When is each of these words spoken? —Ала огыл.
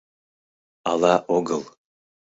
—Ала 0.91 1.15
огыл. 1.37 1.61